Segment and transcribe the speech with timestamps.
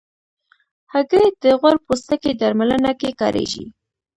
[0.93, 3.65] هګۍ د غوړ پوستکي درملنه کې کارېږي.